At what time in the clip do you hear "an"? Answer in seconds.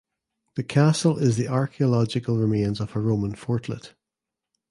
2.95-3.03